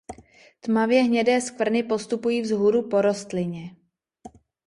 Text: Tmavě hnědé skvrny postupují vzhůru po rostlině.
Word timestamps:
Tmavě 0.59 1.03
hnědé 1.03 1.41
skvrny 1.41 1.83
postupují 1.83 2.41
vzhůru 2.41 2.89
po 2.89 3.01
rostlině. 3.01 3.75